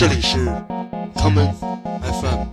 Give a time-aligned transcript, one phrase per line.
[0.00, 0.38] 这里是
[1.14, 1.52] common
[2.00, 2.46] FM。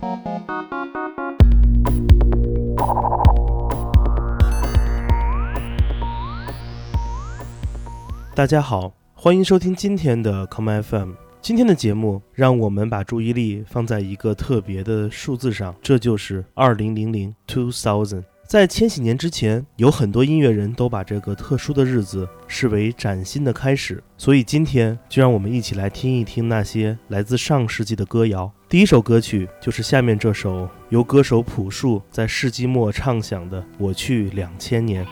[8.34, 11.12] 大家好，欢迎收听今天的 common FM。
[11.40, 18.24] 今天的节目，让我们把注意力放在一个特别的数字上，这就是二零零零 two thousand。
[18.48, 24.02] 在千禧年之前，有很多音乐人都把这个特殊的日子视为崭新的开始。
[24.16, 28.50] 所以今天就让我们一起来听一听那些来自上世纪的歌谣。
[28.66, 35.04] 第一首歌曲就是下面这首由歌手朴树在世纪末唱响的《我去两千年》。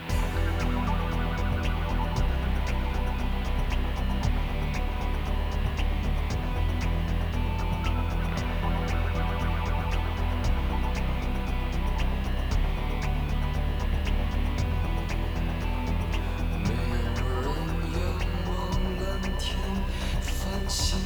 [20.67, 20.97] 七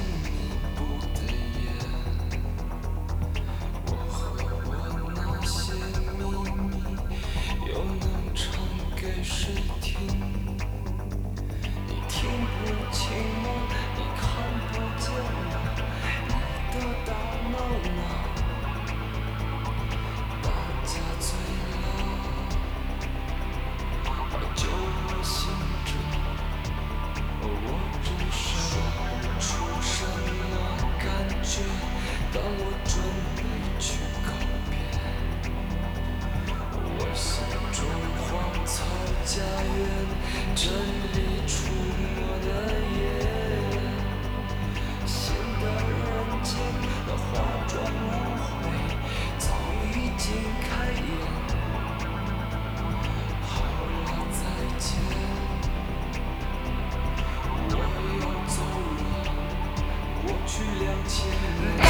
[61.11, 61.80] 七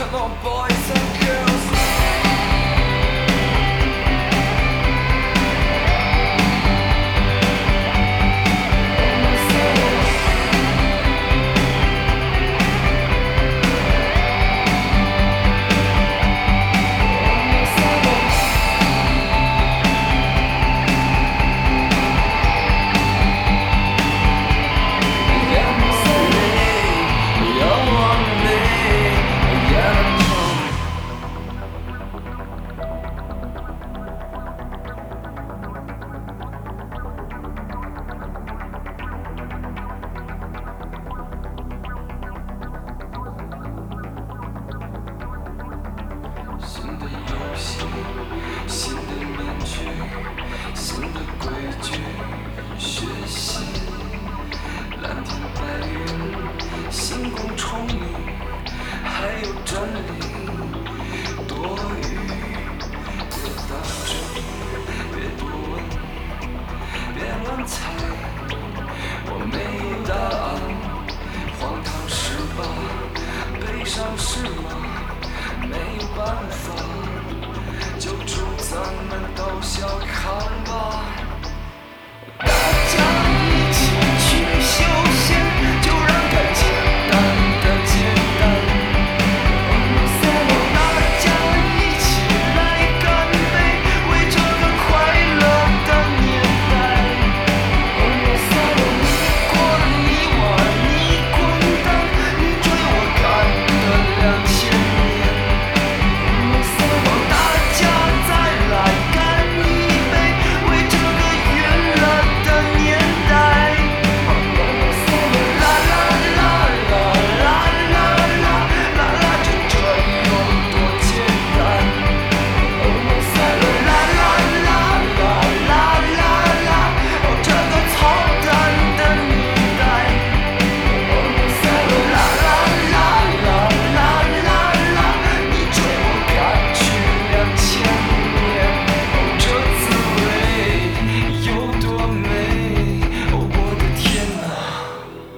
[0.00, 1.49] Come on, boys and girls.
[59.70, 60.39] Sunday.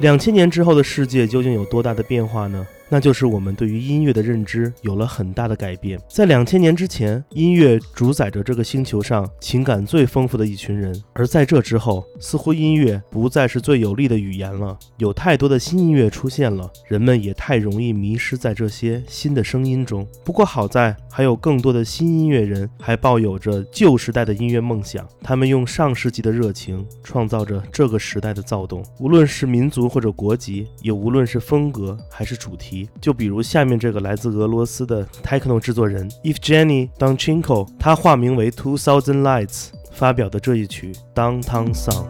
[0.02, 2.66] 两千年之后的世界究竟有多大的变化呢？
[2.92, 5.98] 那就是我们对于音乐的认知有了很大的改变。
[6.10, 14.78] 在两千年之前，音乐主宰着这个星球上情感最丰富的一群人；而在这之后，似乎音乐不再是最有力的语言了。
[14.98, 20.06] 有太多的新音乐出现了，人们也太容易迷失在这些新的声音中。
[20.22, 28.84] 不过好在还有更多的新音乐人还抱有着旧时代的音乐梦想，他们用上世纪的热情创造着这个时代的躁动。
[28.98, 32.81] 无论是民族或者国籍，也无论是风格还是主题。
[33.00, 42.06] 就比如下面这个来自俄罗斯的 techno 制作人 If Jenny Donchinko，他化名为 Two Thousand Lights 发表的这一曲 Downtown Song。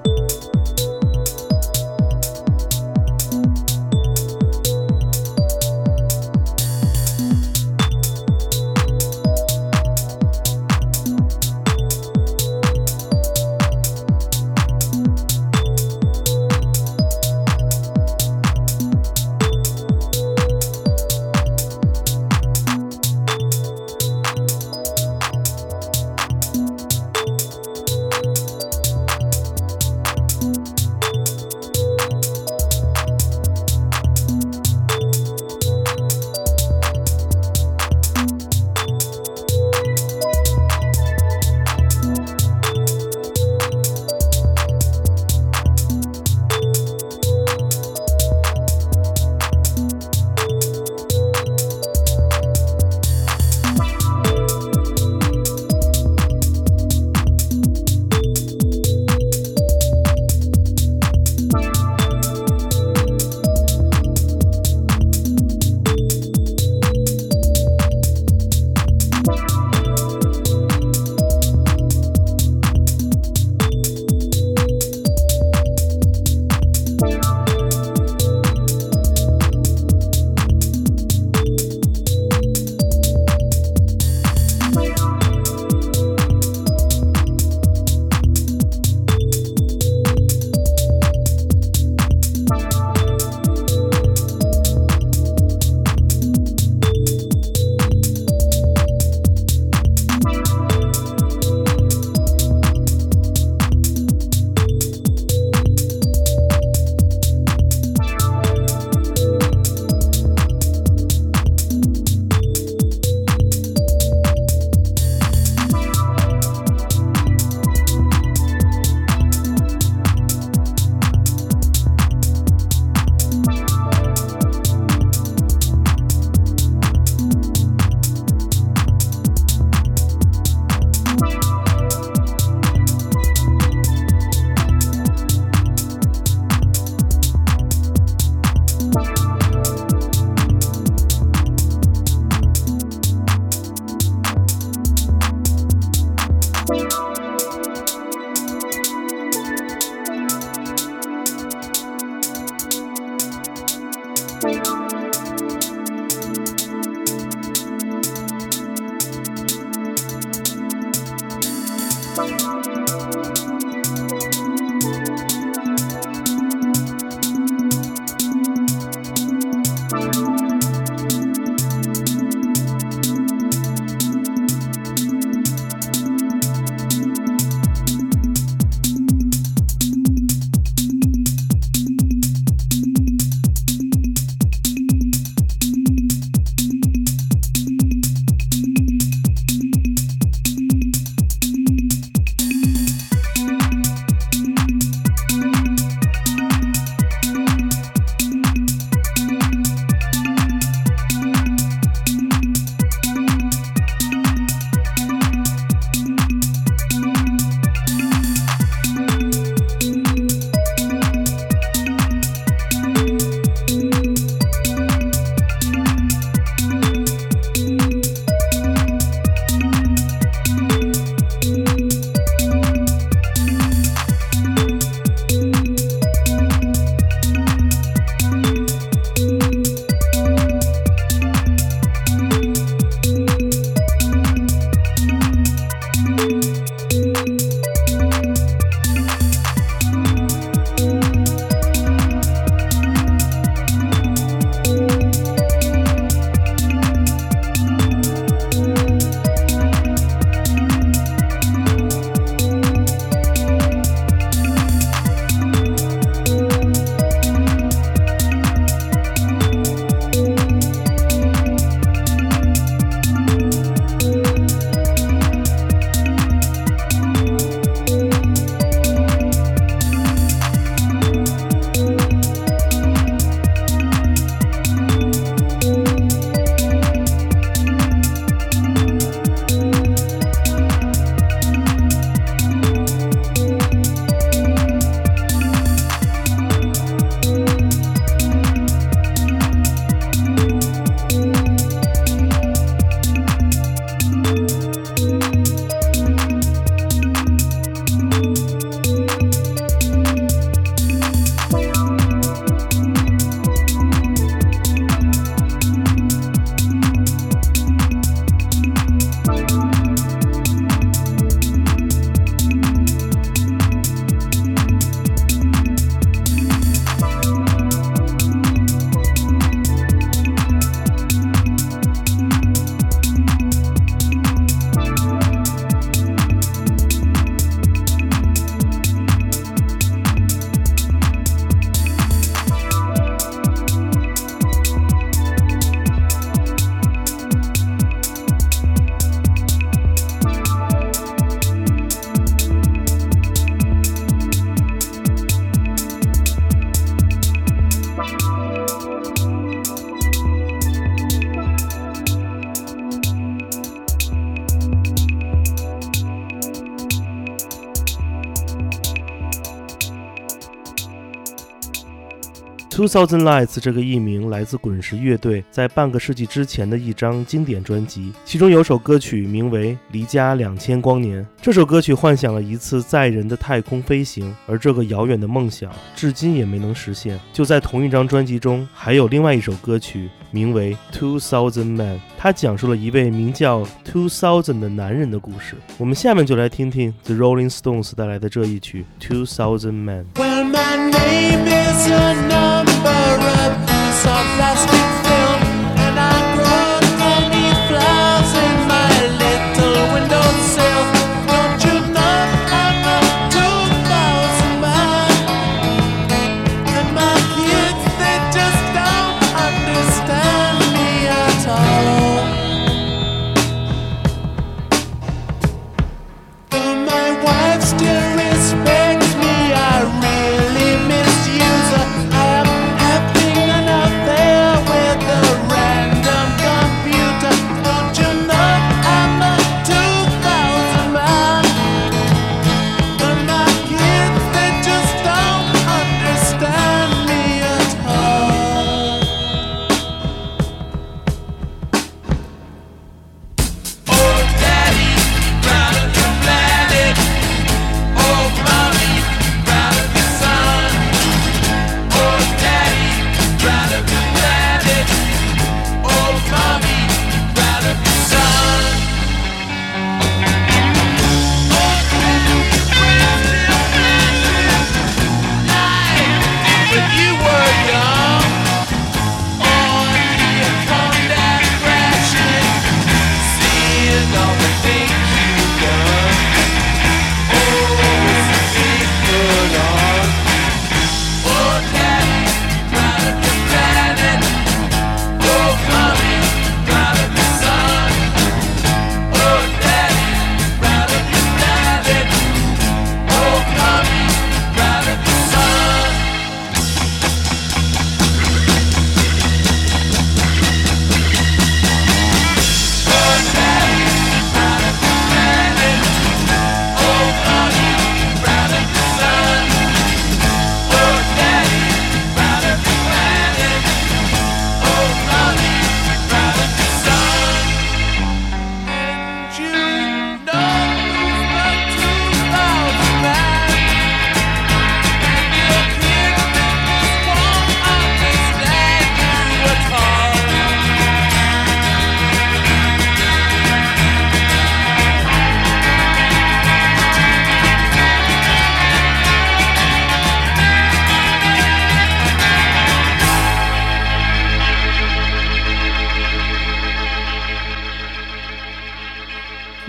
[362.74, 371.22] Two Thousand Lights 这个艺名来自滚石乐队在半个世纪之前的一张经典专辑，其中有首歌曲名为《离家两千光年》。
[371.43, 377.20] 这首歌曲幻想了一次载人的太空飞行，而这个遥远的梦想至今也没能实现。
[377.31, 380.08] 就在同一张专辑中，还有另外一首歌曲。
[380.31, 385.56] 名为《Two Thousand Men》，它讲述了一位名叫 Two Thousand 的男人的故事。
[385.76, 390.05] 我们下面就来听听 The Rolling Stones 带来的这一曲《Two Thousand Men》。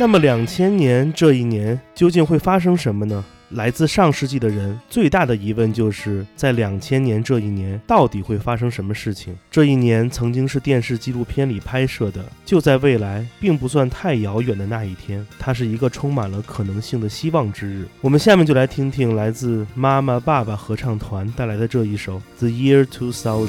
[0.04, 3.24] 那么两千年这一年究竟会发生什么呢？
[3.52, 9.34] 来自上世纪的人最大的疑问就是在两千年这一年到底会发生什么事情？
[9.50, 17.88] 这一年曾经是电视纪录片里拍摄的，就在未来并不算太遥远的那一天，它是一个充满了可能性的希望之日。
[18.02, 23.48] 我们下面就来听听来自妈妈爸爸合唱团带来的这一首《The Year 2000》。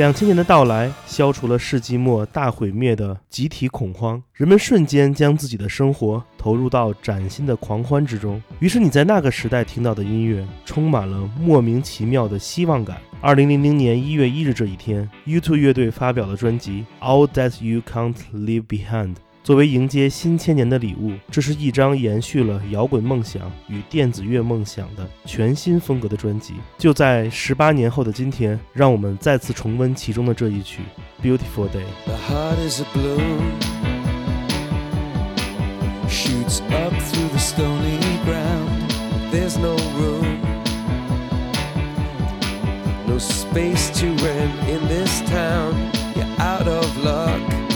[0.00, 8.42] 两千年的到来，消除了世纪末大毁灭的集体恐慌，人们瞬间将自己的生活投入到崭新的狂欢之中。
[8.60, 12.96] 于是你在那个时代听到的音乐，充满了莫名其妙的希望感。
[13.20, 19.14] 二零零零年一月一日这一天，U2 乐队发表了专辑《All That You Can't Leave Behind》。
[19.42, 26.54] 作为迎接新千年的礼物，这是一张延续了摇滚梦想与电子乐梦想的全新风格的专辑。
[26.76, 30.82] 就在十八年后的今天，让我们再次重温其中的这一曲
[31.24, 31.80] 《Beautiful Day》。
[32.06, 33.54] The heart is a bloom,
[36.06, 38.92] shoots up through the stony ground.
[39.32, 40.36] There's no room,
[43.06, 45.74] no space to rent in this town.
[46.14, 47.69] You're out of luck.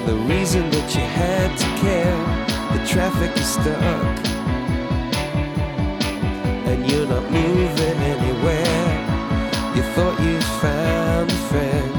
[0.00, 2.16] And the reason that you had to care,
[2.72, 4.18] the traffic is stuck.
[6.66, 8.96] And you're not moving anywhere.
[9.76, 11.92] You thought you found a friend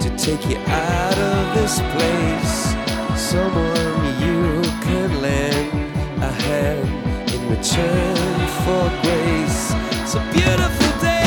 [0.00, 2.76] to take you out of this place.
[3.18, 5.68] Someone you can lend
[6.22, 6.88] a hand
[7.34, 9.74] in return for grace.
[10.00, 11.19] It's a beautiful day.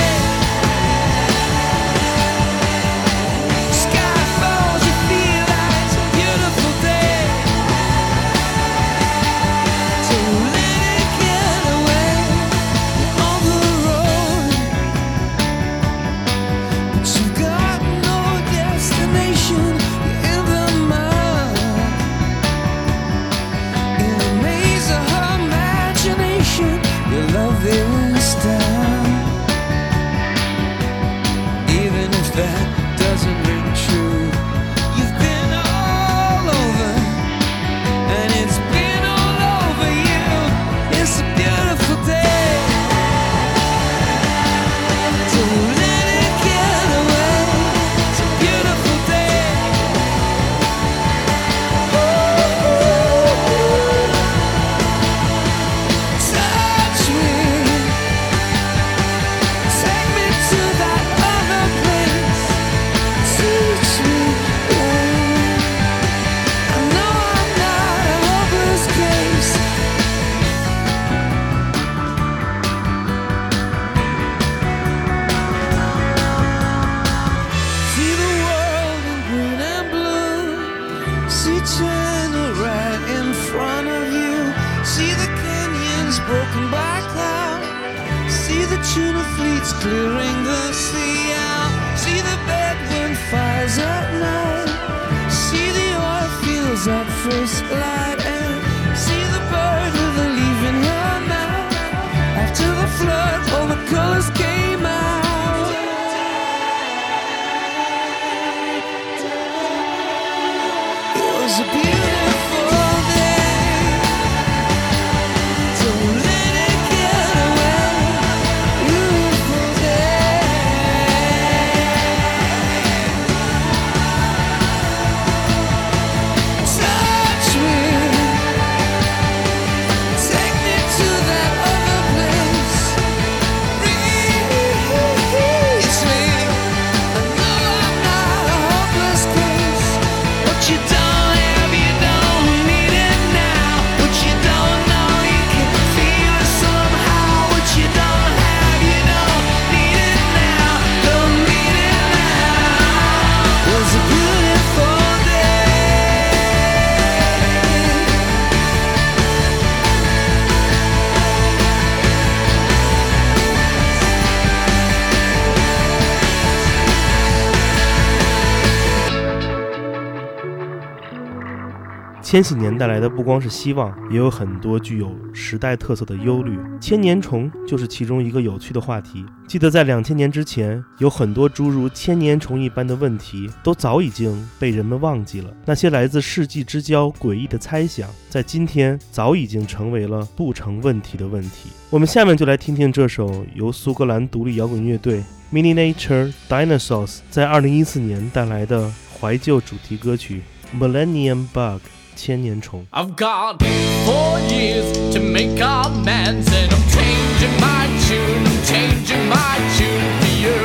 [172.34, 176.58] 千禧年》带来的不光是希望，也有很多具有时代特色的忧虑。
[176.82, 179.24] 千年虫就是其中一个有趣的话题。
[179.48, 185.54] 记得在两千年之前，有很多诸如千年虫一般的问题，都早已经被人们忘记了。
[185.64, 191.70] 那些来自世纪之交诡异的猜想，在今天早已经成为了不成问题的问题。
[191.92, 198.92] 我们下面就来听听这首由苏格兰独立摇滚乐队 Mini Nature Dinosaurs 在2014年带来的
[199.22, 200.42] 怀旧主题歌曲
[200.80, 201.78] 《Millennium Bug》
[202.17, 202.87] 千年虫。
[202.93, 203.59] I've got
[204.05, 204.85] four years
[205.15, 210.57] to make amends, and I'm changing my tune, I'm changing my tune for you.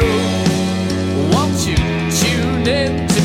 [1.31, 1.75] Won't you
[2.09, 3.16] tune in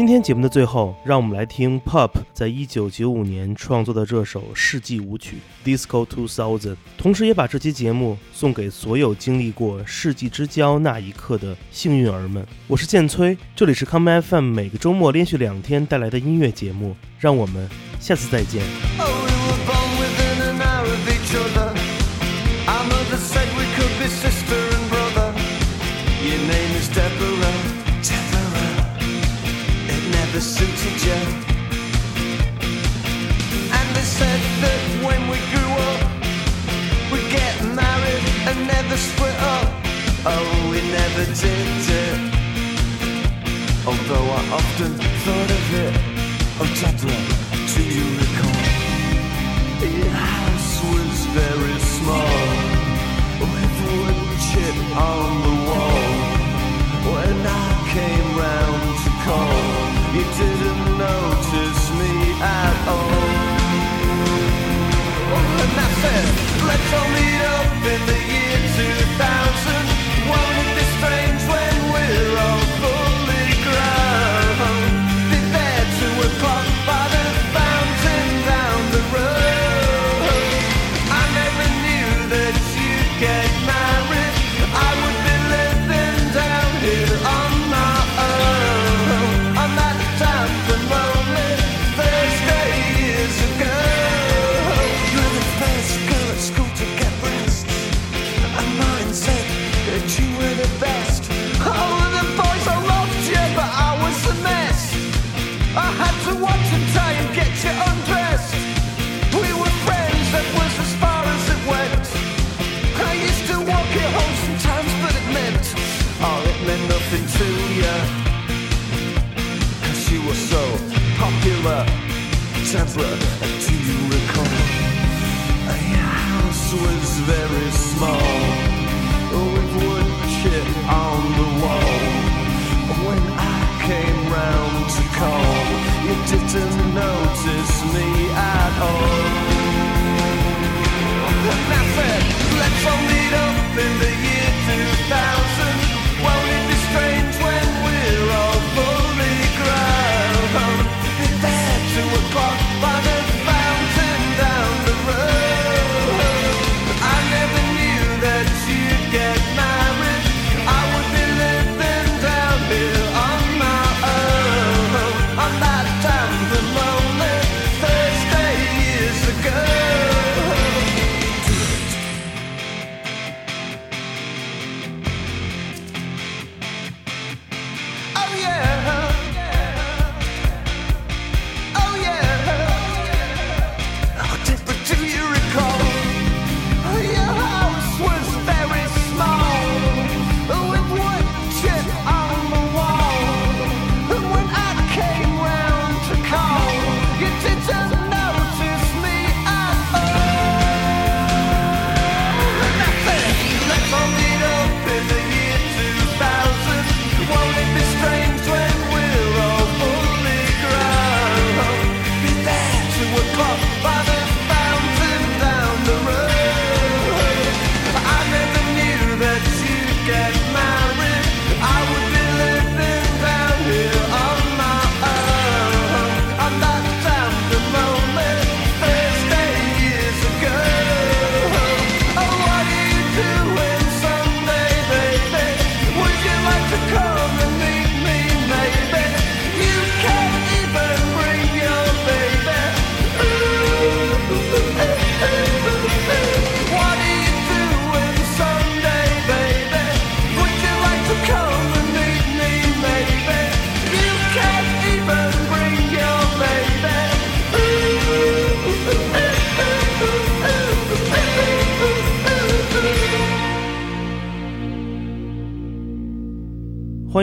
[0.00, 5.36] 今天节目的最后，让我们来听 Pop 在一九九五年创作的这首世纪舞曲
[5.68, 12.46] 《Disco Two Thousand》，同时也把这期节目送给所有经历过世纪之交那一刻的幸运儿们。
[12.66, 17.68] 我是建崔，这里是康麦 FM，每个周末连续两天带来的音乐节目，让我们
[18.00, 18.62] 下次再见。
[30.40, 31.28] the suited jet.
[33.78, 36.00] And they said that when we grew up,
[37.12, 39.68] we'd get married and never split up.
[40.32, 41.66] Oh, we never did
[42.04, 42.18] it.
[43.88, 44.92] Although I often
[45.24, 45.94] thought of it.
[46.60, 47.24] Oh, Deborah,
[47.72, 48.64] do you recall?
[49.98, 52.40] Your house was very small,
[53.52, 54.78] with wood chip
[55.12, 56.04] on the wall.
[57.12, 59.59] When I came round to call.
[60.12, 63.60] You didn't notice me at all.
[65.62, 66.26] And that's it.
[66.66, 68.29] Let's all meet up in the